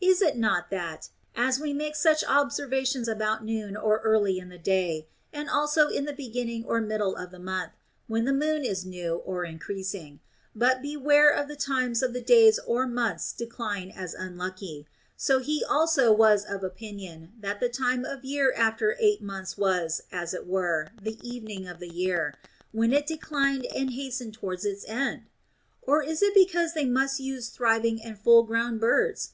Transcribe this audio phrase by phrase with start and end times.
[0.00, 4.48] Is it not that— as we make such observa tions about noon or early in
[4.48, 7.72] the day, and also in the be ginning or middle of the month
[8.06, 10.20] (when the moon is new or increasing),
[10.54, 14.86] but beware of the times of the days or month's decline as unlucky—
[15.18, 20.00] so he also was of opinion that the time of year after eight months was,
[20.10, 22.32] as it were, the evening of the year,
[22.72, 25.24] when it declined and hastened towards an end?
[25.82, 29.32] Or is it because they must use thriving and full grown birds